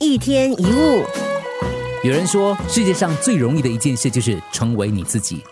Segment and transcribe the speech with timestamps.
[0.00, 1.04] 一天一物，
[2.04, 5.42] 有人说，世界上最容易的一件事就是成为你自己，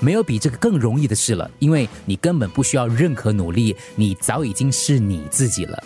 [0.00, 5.80] 没有比这个更容易的事了，因为你根本不需要任何努力，你早已经是你自己了。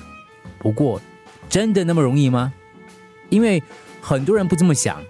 [0.59, 0.99] 不过，
[1.51, 2.51] 真的那么容易吗？
[3.29, 3.63] 因为
[4.01, 5.03] 很多人不这么想，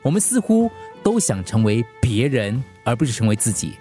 [0.00, 0.70] 我们似乎
[1.02, 3.72] 都想成为别人，而不是成为自己。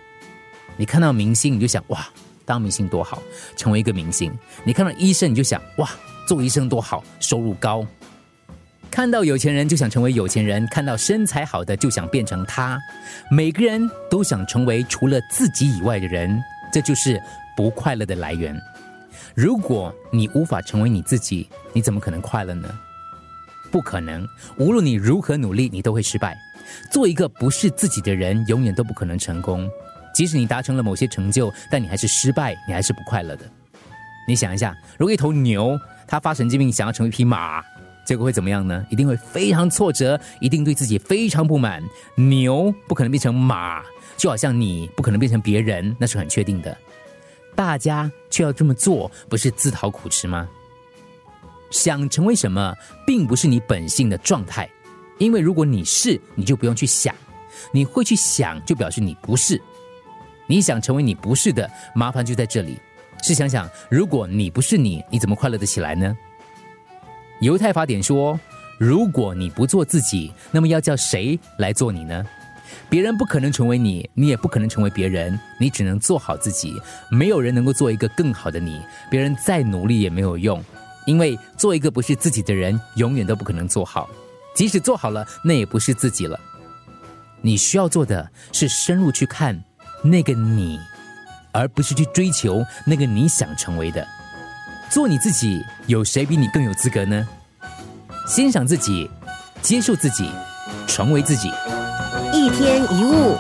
[0.77, 2.07] 你看到明星，你就想哇，
[2.43, 3.21] 当明星多好，
[3.55, 4.31] 成为一个明星；
[4.63, 5.87] 你看到医生，你就想哇，
[6.27, 7.85] 做医生多好，收入高。
[8.89, 12.79] 看到有钱人就想成为有钱人，看到身材好的就想变成他。
[13.29, 16.41] 每个人都想成为除了自己以外的人，
[16.73, 17.21] 这就是
[17.55, 18.59] 不快乐的来源。
[19.35, 22.67] 如果你无法成为你自己，你怎么可能快乐呢？
[23.71, 24.27] 不可能。
[24.57, 26.35] 无论你如何努力，你都会失败。
[26.91, 29.69] 做一个不是自己的人，永远都不可能成功。
[30.13, 33.45] 即使你达成了某些成就，但你还是失败，你还是不快乐的。
[34.27, 37.63] 你想一下，如果一头牛它发神经病，想要成为一匹马。
[38.07, 38.85] 结果会怎么样呢？
[38.89, 41.83] 一定会非常挫折，一定对自己非常不满。
[42.15, 43.83] 牛不可能变成马，
[44.15, 46.75] 就好像你不可能变成别人，那是很确定的。
[47.53, 50.47] 大家却要这么做，不是自讨苦吃吗？
[51.69, 52.73] 想成为什么，
[53.05, 54.69] 并不是你本性的状态，
[55.17, 57.13] 因为如果你是，你就不用去想；
[57.73, 59.61] 你会去想，就表示你不是。
[60.47, 62.79] 你想成为你不是的，麻烦就在这里。
[63.21, 66.17] 试想想，如果你不是你，你怎么快乐的起来呢？
[67.39, 68.39] 犹太法典说
[68.79, 72.25] ：“如果你不做自己，那么要叫谁来做你呢？
[72.89, 76.81] 别人不可能成为你，你也不可能成为别人，你只能做好自己。
[77.11, 80.63] 没有人能够做一个更好的你，别人再努力也没有用，
[81.05, 84.09] 因为做一个不是自己的人，永远都不可能做好。
[84.55, 86.39] 即使做好了，那也不是自己了。
[87.41, 89.63] 你需要做的是深入去看
[90.03, 90.79] 那个你，
[91.51, 94.03] 而不是去追求那个你想成为的。”
[94.89, 97.27] 做你自己，有谁比你更有资格呢？
[98.27, 99.09] 欣赏自己，
[99.61, 100.29] 接受自己，
[100.87, 101.51] 成为自己。
[102.33, 103.35] 一天一物。